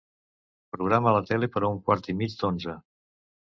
[0.75, 2.77] Programa la tele per a un quart i mig d'onze.